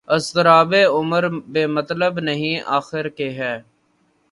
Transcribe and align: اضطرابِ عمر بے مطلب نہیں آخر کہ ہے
اضطرابِ 0.07 0.71
عمر 0.87 1.23
بے 1.51 1.65
مطلب 1.67 2.19
نہیں 2.19 2.55
آخر 2.77 3.09
کہ 3.09 3.29
ہے 3.29 3.55